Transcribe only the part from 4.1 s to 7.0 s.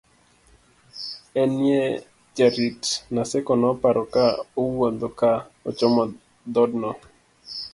ka owuodho ka ochomo dhodno